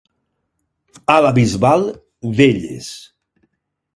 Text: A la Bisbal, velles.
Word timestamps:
A 1.15 1.17
la 1.25 1.33
Bisbal, 1.35 1.85
velles. 2.39 2.89